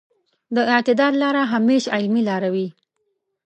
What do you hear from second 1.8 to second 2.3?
عملي